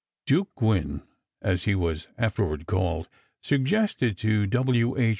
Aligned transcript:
Duke 0.25 0.49
Gwinn, 0.55 1.03
as 1.43 1.65
he 1.65 1.75
was 1.75 2.07
afterward 2.17 2.65
called, 2.65 3.07
suggested 3.39 4.17
to 4.17 4.47
W. 4.47 4.97
H. 4.97 5.09